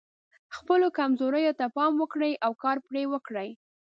[0.55, 3.49] خپلو کمزوریو ته پام وکړئ او کار پرې وکړئ.